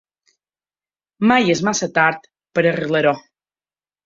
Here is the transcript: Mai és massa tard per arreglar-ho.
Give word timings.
Mai 1.31 1.53
és 1.57 1.61
massa 1.69 1.91
tard 1.99 2.27
per 2.59 2.65
arreglar-ho. 2.73 3.15